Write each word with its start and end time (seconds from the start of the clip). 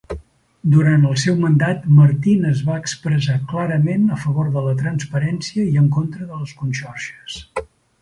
Durant 0.75 1.03
el 1.09 1.17
seu 1.23 1.35
mandat, 1.43 1.83
Martin 1.97 2.49
es 2.53 2.63
va 2.71 2.79
expressar 2.85 3.37
clarament 3.53 4.09
a 4.17 4.19
favor 4.25 4.53
de 4.59 4.67
la 4.71 4.77
transparència 4.83 5.71
i 5.77 5.81
en 5.87 5.95
contra 6.01 6.31
de 6.35 6.45
les 6.45 6.61
conxorxes. 6.65 7.43